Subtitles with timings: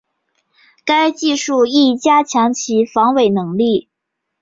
[0.83, 3.87] 该技术亦加强其防伪能力。